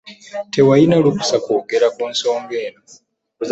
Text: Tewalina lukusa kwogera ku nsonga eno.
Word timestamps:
Tewalina 0.53 0.95
lukusa 1.03 1.37
kwogera 1.45 1.87
ku 1.95 2.03
nsonga 2.11 2.55
eno. 2.67 2.81